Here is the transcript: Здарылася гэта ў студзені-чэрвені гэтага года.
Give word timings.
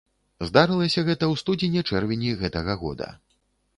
Здарылася 0.47 1.03
гэта 1.09 1.25
ў 1.31 1.43
студзені-чэрвені 1.43 2.31
гэтага 2.41 2.73
года. 2.85 3.07